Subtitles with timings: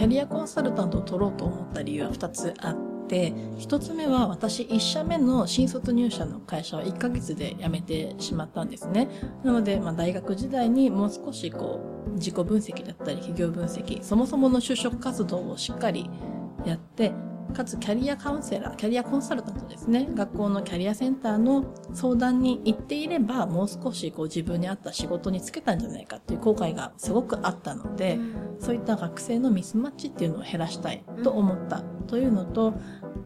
[0.00, 9.10] キャリアコンサルタントを取ろうと思った理由は2つあって、1つ目は私1社目の新卒入社の会社は1ヶ月で辞めてしまったんですね。
[9.44, 16.08] なので、まあ、大学時代にもう少しこう、自己分析だったり企業分析、そもそもの就職活動をしっかり
[16.64, 17.12] やって、
[17.52, 20.08] かつキャリアカウンセラー、キャリアコンサルタントですね。
[20.14, 28.18] 学校のキャリアセンターの相談に行っていれば、もう少しこう自分に合った仕事に就けたんじゃないかっていう後悔がすごくあったので、
[28.58, 32.74] そういった学生のミスマッチっていうのを減らしたいと思ったというのと、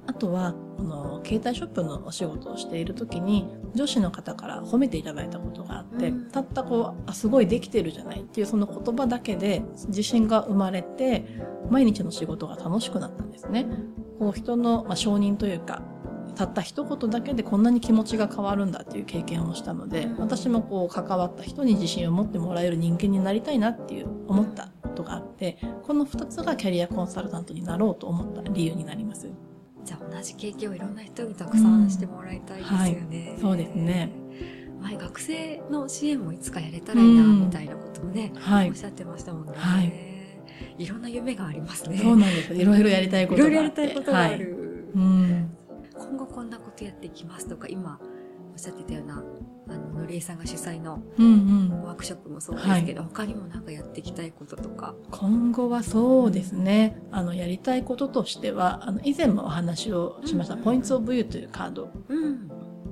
[0.06, 11.24] あとは、この携帯ショップのお仕事をしている時に、上司の方から褒めていただいたことがあって、たったこう、あ、すごいできてるじゃないっていうその言葉だけで自信が生まれて、
[11.70, 13.66] 毎日の仕事が楽しくなったんですね。
[14.18, 15.82] こう人の、まあ、承認というか、
[16.34, 29.30] たった一言だけでこんなに気持ちが変わるんだっていう経験をしたので、私もこう関わった人に自信を持ってもらえる人間になりたいなっていう思ったことがあって、この二つがキャリアコンサルタントになろうと思った理由になります。
[29.84, 33.30] じゃあ同じ経験をいろんな人にたくさんしてもらいたいですよね。
[33.32, 34.10] はい、そうですね。
[34.80, 39.52] 前学生の支援もいつかやれたらいいなみたいなことをね、はい、おっしゃってましたもんね。
[39.56, 40.14] はい
[40.78, 41.98] いろんな夢がありますね。
[41.98, 42.54] そうなんです。
[42.54, 44.32] いろいろやりたいことがあいろいろやりたいことがある。
[44.32, 45.56] はい、うん、
[45.94, 48.00] 今後こんなことやっていきますとか、今
[48.54, 49.22] おっしゃってたような、
[49.68, 51.02] あの、のりえさんが主催の
[51.84, 54.94] ワークショップもそうですけど、うんうん、他にもなんかやっていきたいこととか。
[55.10, 57.02] 今後はそうですね。
[57.10, 60.60] あの、やりたいこととしては、あの、以前もお話をしました、うん。
[60.60, 61.90] うん、ポイントオブユーというカード。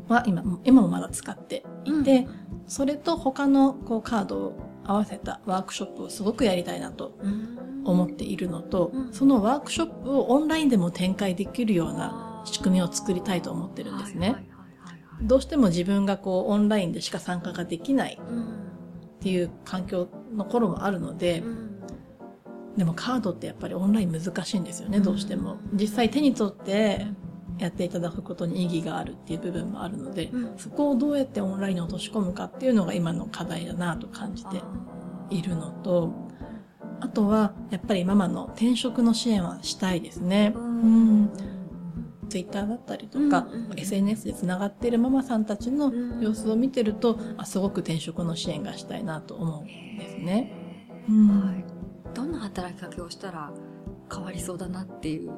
[0.08, 7.16] は今、今もまだ使っていて、うん、それと他のこうカードを合わせたワークショップをすごくやりたいなと
[7.84, 14.48] 思っているのと、うん、そのワークショップをオンラインでも展開できるような仕組みを作りたいと思ってるんですね。
[15.23, 21.42] どうしても自分がこうオンラインでしか参加ができないっていう環境の頃もあるので、
[22.77, 25.56] でもカードってやっぱりオンライン難しいんですよね、どうしても。
[25.75, 27.06] 実際手に取って
[27.59, 34.62] やっていただくことに意義があるっていう部分もあるので、そこをどうやってオンラインに落とし込むかっていうのが今の課題だなと感じて
[35.31, 36.12] いるのと、
[37.00, 40.53] あとは、やっぱりママの転職の支援はしたいですね。
[40.56, 41.31] うん。
[42.32, 50.50] ツイッターだったりとか、うんうん、SNS で繋がっているママさんたちの様子を見てると、あすごく転職の支援がしたいなと思うんですね。
[51.10, 51.65] うん、はい。
[52.15, 53.53] どんな働きかけをしたら
[54.10, 55.31] 変わりそうだなっていう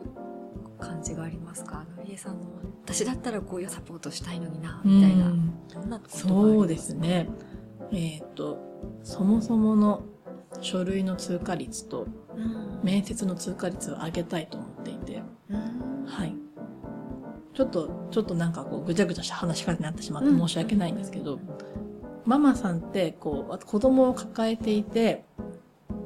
[0.78, 1.84] 感じがありますか？
[1.96, 2.46] のりえさんの
[2.84, 5.34] 私だったらこういうサポートしたいのになみたいな、
[5.74, 7.28] どんなそうですね。
[7.90, 8.60] えっ、ー、と
[9.02, 10.04] そもそもの
[10.60, 12.06] 書類の通過率と
[12.84, 14.73] 面接の通過率を上げたいと思。
[17.54, 21.38] ちょっと、ちょっとなんかこう、ぐちゃぐちゃした話し方になってしまって申し訳ないんですけど、
[22.24, 25.24] ママさんって、こう、子供を抱えていて、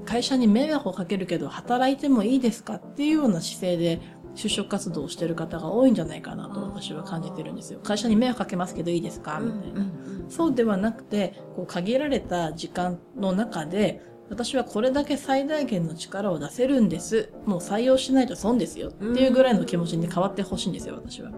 [0.04, 4.00] 会社に迷惑をかけるけど、働いてもいいですかっていうような姿勢で、
[4.34, 7.80] 就職活動をしてる方が多いんじゃないかなと私は感じてるんですよ。
[7.82, 9.90] 会社に迷惑かけますけどいいですかみたいな。
[10.28, 14.00] そうではなくて、こう限られた時間の中で、
[14.30, 17.32] 私はこれだけ最大限の力を出せるんです。
[17.46, 18.88] もう採用しないと損ですよ。
[18.88, 21.30] っていうぐらいの気持ちに変わってほしいんですよ、私は。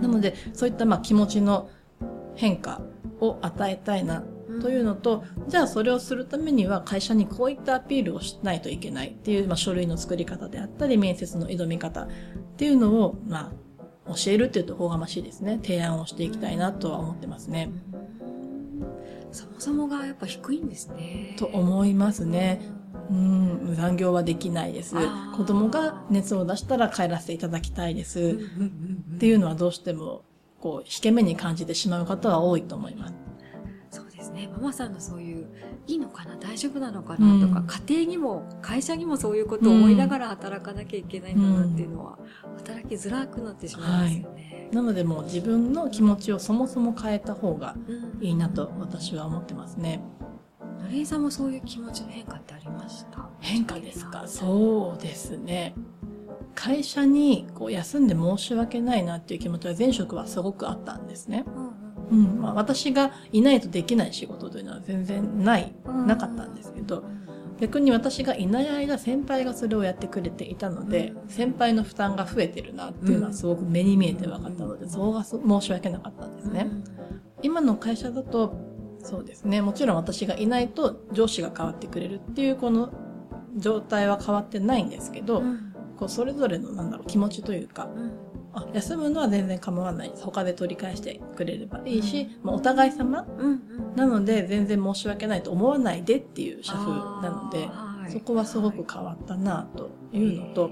[0.00, 1.68] なので、そういったまあ気持ちの
[2.34, 2.80] 変化
[3.20, 4.24] を与えたいな
[4.60, 12.08] というのと、じゃあそれをするためには会社にこういったアピールをしないといけないっていう、まあ、書類の作り方であったり、面接の挑み方っ
[12.56, 13.52] ていうのを、ま
[14.06, 15.58] あ、教えるっていうと、ほがましいですね。
[15.62, 17.70] 提案をしていきたいなとは思ってますね。
[19.34, 21.34] そもそもがやっぱ低いんですね。
[21.36, 22.60] と思いますね。
[23.10, 24.94] うん、残業はできないです。
[25.36, 28.38] 子供が熱を出したら帰らせていただきたいです。
[29.16, 30.22] っていうのはどうしても、
[30.60, 33.14] こう、引け目に感じてしまう方は多いと思います。
[33.90, 34.48] そうですね。
[34.52, 35.48] ママさんのそういう、
[35.88, 44.42] いいのかな大丈夫なのかなとか、うん、家庭にも、会社にもそういうことを思いながら働かなきゃいけないんだなっていうのは、うん、働きづらくなってしまいますよね。
[44.44, 47.76] はいなのでもう自分の気持ちをそもそも変えた方が
[48.20, 50.00] いいなと私は思ってますね。
[50.80, 53.28] のりえさんもそういう気持ちの変化ってありました？
[53.40, 54.24] 変化ですか？
[54.26, 55.74] そうですね。
[56.54, 61.44] 会社にこう休んで申し訳ないなっていう気持ちは前職はすごくあったんですね。
[62.10, 65.74] うん、うん、まあ、私がいないとできない仕事というのは全然ない、
[66.06, 67.02] なかったんですけど、
[67.60, 76.68] 逆に私がいない間先輩がそれをやってくれていたので、先輩の負担が増えてるなっていうのはすごく目に見えて分かったので、そこが申し訳なかったんですね。
[77.42, 78.54] 今の会社だと、
[79.02, 82.90] そうですね、もちろん私がいないと上司が変わってくれるっていうこの
[83.56, 85.42] 状態は変わってないんですけど、
[85.96, 87.88] こうそれぞれのなんだろう気持ちというか、
[88.52, 90.10] あ休むのは全然構わない。
[90.10, 90.24] です。
[90.24, 93.60] 他で取り返してくれればいいし、まあ、お互い様、うんうん、
[93.96, 97.68] なので全然申し訳ないと思わないでっていう社風なので、
[98.10, 100.70] そこはすごく変わったなというのと、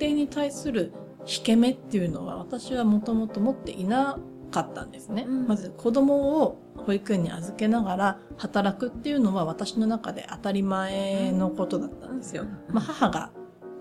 [0.00, 0.92] 家庭に対する
[1.26, 4.18] 引け目っていうのは私はもともと持っていな
[4.50, 5.24] かったんですね。
[5.26, 12.44] うん、まず子供を保育園に預けながら働くっていうのは私の中で当たり前のことだったんですよ。
[12.70, 13.30] まあ、母が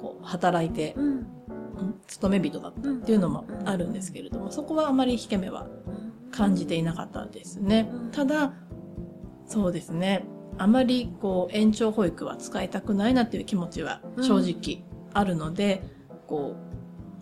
[0.02, 0.96] こう働いて、
[2.08, 3.94] 勤め人だったっていうのもあるん。
[3.94, 5.68] ですけれども、そこはあまり引け目は
[6.32, 7.90] 感じていなかったですね。
[8.12, 8.54] ただ、
[9.48, 10.26] そうですね。
[10.58, 14.84] あまりこう延長保育は使いたくないなっていう気持ちは正直
[15.14, 15.84] あるので、
[16.28, 16.56] こ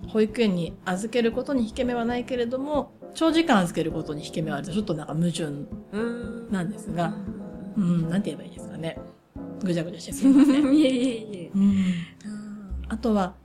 [0.05, 5.45] う、保育園に預けることに引け目はないけれども、長時間預けることに引け目はあるとちょっとなんか矛盾
[6.51, 7.13] なんですが、
[7.77, 8.99] うん、なんて言えばいいですかね。
[9.63, 10.73] ぐちゃぐちゃしてすみません。
[10.75, 11.51] いえいえいえ。
[11.55, 11.75] うん、
[12.89, 13.35] あとは、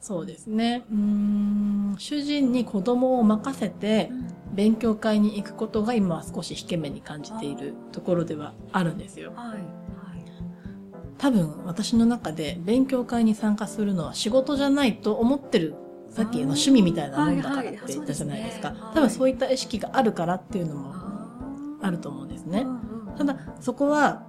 [0.00, 0.84] そうですね。
[0.90, 4.10] うん、主人に子供を任せて、
[4.52, 9.32] 勉強会に行くことが今は少し引け目に感じているところではあるんですよ。
[9.34, 9.58] はい。
[11.18, 15.74] 多分私の中で勉強会に参加するのは仕事じゃないと思ってる
[16.10, 18.92] さっきの趣味みたいなもんだからって言ったじゃないですか。
[18.94, 20.94] 多分そういった意識があるからっていうのも
[21.82, 22.66] あると思うんですね。
[23.16, 24.26] ただ、そこは、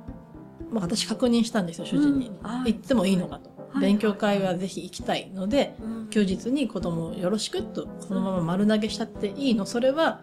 [0.71, 2.31] まあ、私確認したんですよ、主人に。
[2.65, 3.48] 行ってもいいのかと。
[3.79, 5.75] 勉強会はぜひ行きたいので、
[6.09, 9.65] 休日に子供をよろしくと、そのまま丸投げしたっていいの？
[9.65, 10.21] それは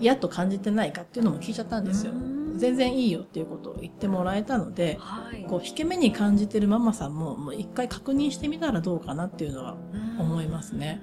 [0.00, 2.12] 嫌と感じてないかっていうのも聞いちゃったんですよ。
[2.56, 9.76] 全然いいよっていうことを言ってもらえたので、はい、こう引け目に感じてるママさんももう一回確認してみたらどうかなっていうのは
[10.18, 11.00] 思いますね。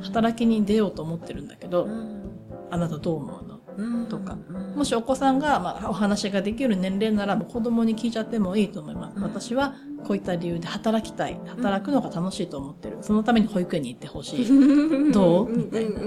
[0.00, 1.88] 働きに出ようと思ってるんだけど、
[2.70, 3.52] あなたどう思うの？
[4.06, 4.36] とか、
[4.76, 9.18] もしお子さんが、まあ、お話ができる年齢なら子供に聞いちゃってもいいと思います。
[9.20, 9.74] 私は
[10.06, 11.38] こういった理由で働きたい。
[11.46, 12.98] 働くのが楽しいと思ってる。
[13.00, 15.12] そのために保育園に行ってほしい。
[15.12, 15.56] どう？
[15.56, 16.00] みたいな。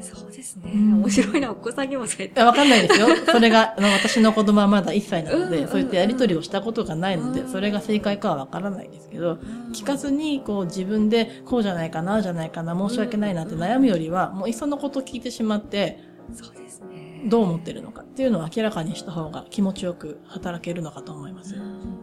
[0.00, 0.72] そうですね。
[0.74, 2.40] 面白いな、お子さんにもそうやって。
[2.42, 3.06] わかんないですよ。
[3.26, 9.38] それが、私の子供はまだ1歳なので、そういったやりとりをしたことがないので、それが正解かはわからないですけど、
[9.72, 16.00] 聞かずに、こう自分で、こうじゃないかな、じゃないかな、申し訳ないなって悩むよりは、もういっそのこと聞いてしまって、
[16.34, 17.05] そうですね。
[17.28, 21.54] どう思ってるのかっていうのを明らかにした方が気持ちよく働けるのかと思います。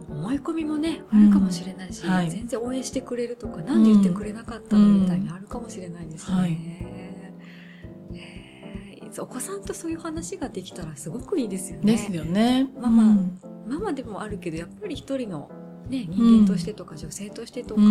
[0.08, 6.36] 思い込みもね、あるかもしれないし、はい、全然応援してくれるとか、なんで言ってくれなかったのみたいにあるかもしれないですね。
[6.36, 6.58] はい
[9.22, 11.92] お子さんとそういう話ができたらすごくいいですよね。
[11.92, 12.68] ですよね。
[12.80, 15.50] ママ、うん、ママでもあるけど、やっぱり一人の
[15.88, 17.82] ね、人間としてとか女性としてとか、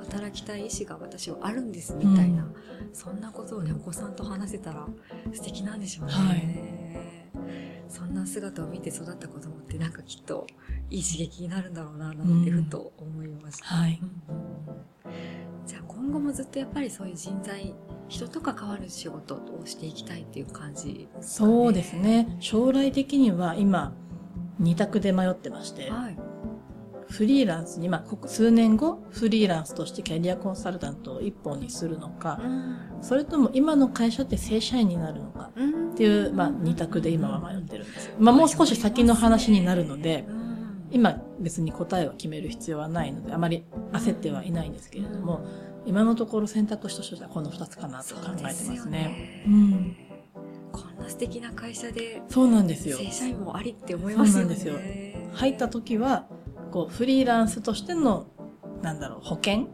[0.00, 2.46] 働きたい意志が私はあるんですみたいな、
[2.92, 4.86] そんなことをね、お子さんと話せたら
[5.32, 6.12] 素敵なんでしょうね。
[6.12, 6.77] はい、
[7.88, 10.46] そんな姿を見て育った子供ってなんかきっと
[10.90, 13.64] いい刺激になるんだろうな、なんてふと思いました。
[13.64, 14.00] はい、
[15.66, 17.74] じゃあ今後もずっとやっぱりそういう人材
[18.08, 22.36] 人と関わる仕事をしていきたいっていう感じ、ね、そうですね。
[22.40, 23.92] 将来的には今、
[24.58, 26.16] 二択で迷ってまして、はい、
[27.10, 35.50] フリーランスに、まあ、数年後、フリーランスとしてキャリアコンサルタントを一本にするのか、うん、それとも今の会社って正社員になるのか
[35.98, 38.12] っていう、まあ、二択で今は迷ってるんです。
[38.20, 40.28] まあ、もう少し先の話になるので、
[40.92, 45.44] 今別に答えを決める必要はないので、あまり焦ってはいないんですけれども、
[45.86, 49.42] 今のところ選択肢としてはこの2つかなと考えてますね。
[49.48, 49.96] ううん、
[50.70, 52.22] こんな素敵な会社で。
[52.28, 52.96] そうなんですよ。
[52.96, 54.54] 正社員もありって思いますよね。
[54.54, 55.28] そうなんですよ。
[55.34, 56.28] 入った時は、
[56.70, 58.28] こう、フリーランスとしての、
[58.82, 59.68] なんだろう、保険、うん、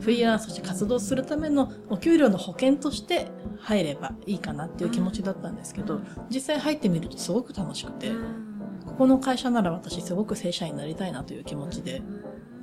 [0.00, 3.28] フリーランスとして活動するためのお給料の保険として
[3.58, 12.02] 入ればいいかなっていう気持ちだったんですけど、うん、実際入ってみるとすごく楽しくて、うん、ここの会社なら私すごく正社員になりたいなという気持ちで、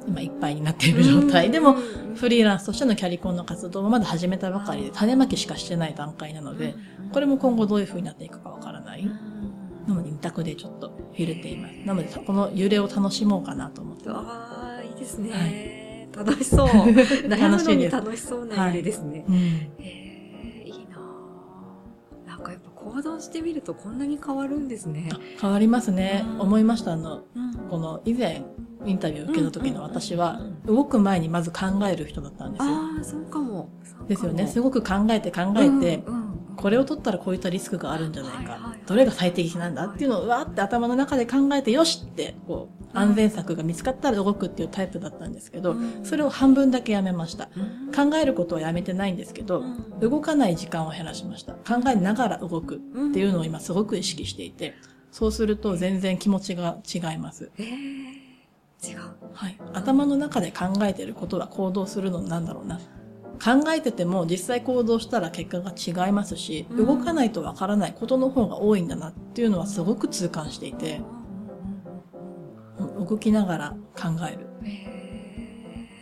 [0.07, 1.49] 今いっぱいになっている状態。
[1.51, 1.75] でも、
[2.15, 6.75] フリーランスとしてのキャリコンの活動もまだ始めたばかりで、種まきしかしてない段階なので、
[7.13, 9.05] これも今後どういう風になっていくかわからない。
[9.87, 11.73] なので、二択でちょっと揺れています。
[11.85, 14.17] なので、この揺れを楽しもうかなと思ってます。
[14.19, 15.31] ああ、いいですね。
[15.31, 15.82] はい、
[16.15, 16.67] 楽しそう。
[17.27, 19.11] 悩むのに楽しそうな揺れですね。
[19.11, 19.35] はいうん
[19.79, 25.09] えー、いいななんかやっぱ行動してみるとこんなに変わるんですね。
[25.39, 26.25] 変わりますね。
[26.39, 26.93] 思いました。
[26.93, 28.45] あの、うん、この以前、
[28.85, 31.59] インタビューを受けた時の私は、動く前にまず考
[31.91, 32.71] える人だったんですよ。
[32.71, 33.69] ああ、そうかも。
[34.07, 34.47] ですよね。
[34.47, 36.03] すごく考えて考えて、
[36.57, 38.75] これを取ったらこういったリスクがあるんじゃないか。
[38.85, 47.47] どれが最適なんだっていうのをわーって頭の中で考えて、よしって、こう、安全策が見つかったら動くっていうタイプだったんですけど、それを半分だけやめました。
[47.95, 49.63] 考えることはやめてないんですけど、
[49.99, 51.53] 動かない時間を減らしました。
[51.53, 52.79] 考えながら動くっ
[53.13, 54.75] ていうのを今すごく意識していて、
[55.11, 57.51] そうすると全然気持ちが違います。
[57.57, 58.23] えー
[58.83, 58.99] 違う。
[59.33, 59.57] はい。
[59.73, 62.81] 頭の中で考えてることは行動するのなんだろうな。
[63.41, 71.01] 考えてても実際行動したら結果が違いますし、動かないとわからないことの方が多いんだなっていうのはすごく痛感していて、
[72.97, 74.47] 動きながら考える。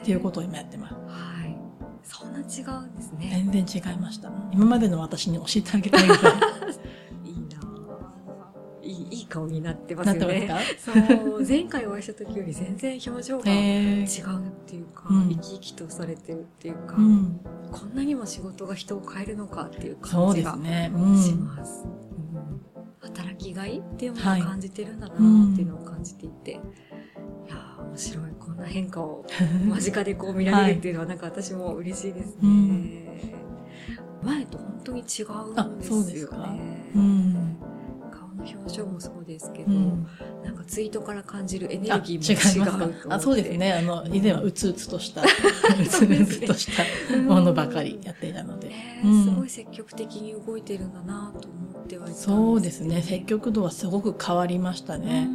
[0.01, 0.95] っていうことを今やってます。
[0.95, 1.57] はい。
[2.03, 3.29] そんな違うんですね。
[3.51, 4.31] 全然違いました。
[4.51, 6.33] 今までの私に教えてあげたいぐらい。
[9.31, 10.49] 顔になってますよね。
[10.77, 17.39] そう、前回お会いした時より全然表情が違うっていうか、生き生きとされてるっていうか、うん、
[17.71, 21.85] こんなにも仕事が人を変えるのかっていう感じがします。
[22.99, 25.17] 働きがいっていうものを感じてるんだなっ
[25.55, 26.61] ていうのを感じていて、はい
[27.91, 29.25] 面白いこんな変化を
[29.67, 37.40] 間近でこう見られるっていうのはなんか私も嬉しいですね、うん、前と本当に違うんですよね、うん、
[38.61, 40.07] 顔のもそうですけど、うん、
[40.43, 43.73] なんかツイートから感じるエネルギーも違うあそうですね。
[43.73, 45.21] あの以前はうつうつとした。
[45.25, 45.25] う
[45.87, 46.67] つうつとし
[47.09, 53.01] たものばかりやっていたので、ね、すごい積極的に動いてるんだなと思ってはいたんですそうですね。
[53.01, 55.29] 積極度はすごく変わりましたね、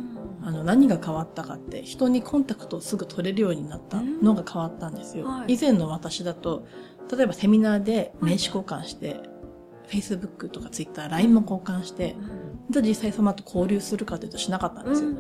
[0.47, 5.27] あの何が変わったかって人にコンタクトをすぐ取れるようになったのが変わったんですよ。
[5.27, 6.67] はい、以前の私だと
[7.11, 12.46] 例えばセミナーで名刺交換して、はい、Facebook とか Twitter、LINE も交換して、うん、
[12.83, 15.11] 実際その後交流するかというとしなかったんですよ。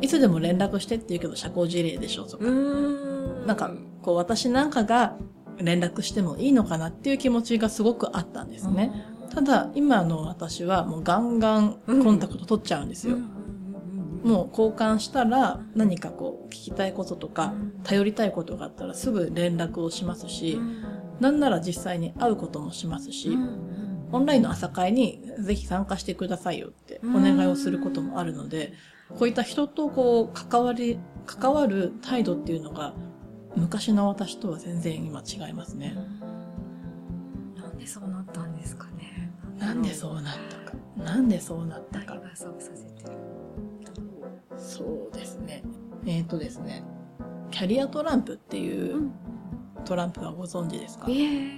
[0.00, 2.44] いつでも連絡してって言うけど社交辞令でしょとか。
[3.46, 5.16] なんかこう私なんかが
[5.58, 8.92] 連絡してもいいのかなっていう気持ちがすごくあったんですね。
[9.30, 13.16] ただ今の私はもうガンガンコンタクト取っちゃうんですよ。
[13.16, 13.42] うん
[14.22, 20.60] もう交換したら何かこう聞きたいこととか頼りたいことがあったらすぐ連絡をしますし、
[21.20, 23.36] なんなら実際に会うこともしますし、
[24.12, 28.74] オンラインの朝会にぜひ参加してくださいよってお願いをすることもあるので、
[29.18, 32.94] こういった人とこう関わり、関わる態度っていうのが
[33.56, 35.96] 昔の私とは全然今違いますね。
[37.56, 39.30] なんでそうなったんですかね。
[39.58, 40.76] なんでそうなったか。
[40.96, 42.20] なんでそうなったか。
[42.34, 43.16] そうさせてる
[44.56, 45.62] そうですね。
[46.06, 46.84] えっ、ー、とですね、
[47.50, 49.10] キャリアトランプっていう
[49.82, 51.06] トランプはご存知ですか、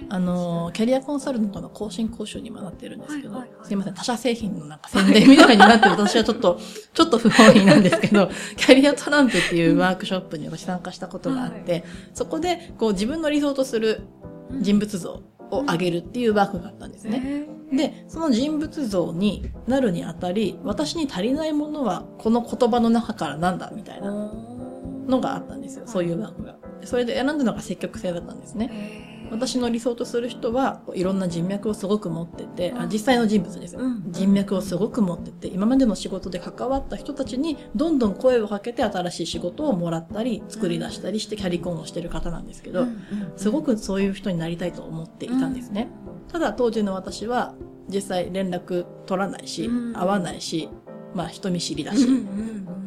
[0.09, 6.59] あの、キャリアコンサルタントの更新講習にもなってるんですけど、すいません、他社製品のなんか宣伝みたいになってる私はちょっと、
[6.93, 14.01] ちょっと不本意なんですけど、 キャリアトランプっていうワークショップに私参加したことがあって、そこでこう自分の理想とする
[14.51, 17.47] 人物像を上げるっていうワークがあったんですね。
[17.71, 24.11] で、その人物像になるにあたり、私に足りないものはこの言葉の中からなんだみたいな
[25.07, 25.87] のがあったんですよ。
[25.87, 26.55] そういうワークが。
[26.85, 29.15] それで選んだのが積極性だったんですね。
[29.31, 42.85] 私の理想とする人はいろんな人脈をすごく持ってて、あ実際の人物ですよ、うん、人脈をすごく持ってて、今までの仕事で関わった人たちにどんどん声をかけて新しい仕事をもらったり、作り出したりしてキャリコンをしてる方なんですけど、
[43.35, 45.89] すごくそういう人になりたいと思っていたんですね。
[46.31, 47.55] ただ当時の私は
[47.87, 50.69] 実際連絡取らないし、会わないし、
[51.15, 52.07] まあ人見知りだし、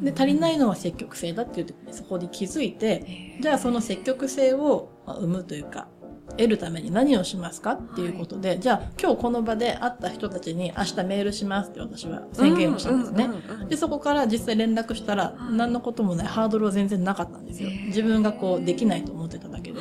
[0.03, 5.89] で、足りないのは積極性だっていう時にそこで気づいて、じゃあその積極性を生むというか、
[6.33, 13.31] 得るために何をしますかっていうことで、はい、じゃあ今日この場で会った人たちに明日メールしますって私は宣言をしたんですね。
[13.69, 17.71] で、そこから実際連絡したら何のこともないハードルは全然なかったんですよ。
[17.87, 19.81] 自分がこうできないと思ってただけで。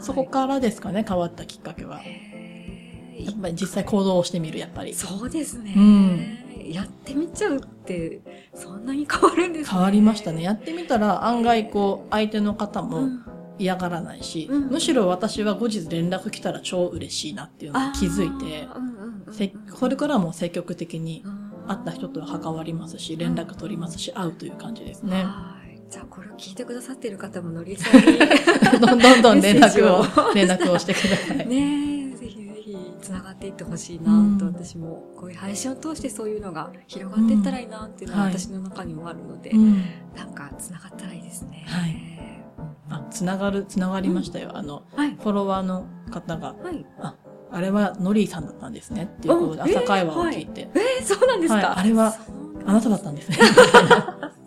[0.00, 2.00] そこからですかね、変わったきっかけは。
[3.18, 4.94] やっぱり実際行動をしてみる、やっぱり。
[4.94, 5.74] そうですね。
[5.76, 6.37] うん。
[6.72, 8.20] やってみちゃうって、
[8.54, 9.70] そんなに変わるんですね。
[9.72, 10.42] 変わりましたね。
[10.42, 13.08] やってみたら案外こう、相手の方も、
[13.58, 18.68] 嫌がらないし、うん、むしろ私は後日連絡来たら超嬉しいなっていうのを気づいて、
[19.72, 21.24] これからも積極的に
[21.66, 25.26] 会った人とは関わりますし、連絡取りますし、会うという感じですね。
[25.90, 28.18] じゃあこれを聞いてくださっている方ものりさ んに
[28.78, 31.46] どんどんどん連絡 を、連絡をしてください。
[31.48, 31.97] ね
[33.18, 39.84] 繋がっていってほしいなと、私もこういう配信を通してそういうのが広がっていったらいいなっていうのは私の中にもあるので、うん、
[40.14, 41.64] なんか繋がったらいいですね。
[41.66, 42.08] はい。
[42.90, 44.50] あ、つながる、つながりましたよ。
[44.50, 47.16] うん、あの、はい、フォロワーの方が、はい、あ、
[47.50, 50.60] あれはノリーさんだったんですねっていう朝会話を聞いて。
[50.60, 52.14] えーはい、えー、そうなんですか、はい、あれは
[52.66, 53.38] あなただったんですね。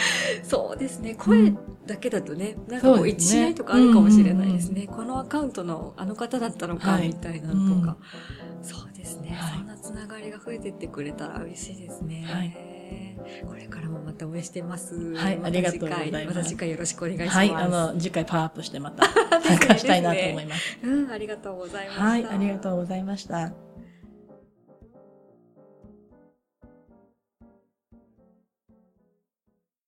[0.42, 1.14] そうですね。
[1.14, 1.52] 声
[1.86, 4.86] だけだとね、なんかこう一致いとかあるかもしれないですね。
[4.86, 7.96] このアカウントのあの方だったのか、みたいなのとか。
[8.62, 12.24] そうですね、そんなつながりが増えてってくれたら嬉しいですね。
[12.26, 12.78] はい
[13.46, 15.14] これからもまた応援してます。
[15.14, 16.26] はい、ありがとうございます。
[16.26, 17.36] また次回よろしくお願いします。
[17.36, 19.04] はい、あの、次回パワーアップしてまた
[19.42, 20.78] 参加したいなと思います。
[20.82, 22.04] うん、ありがとうございました。
[22.04, 23.67] はい、ありがとうございました。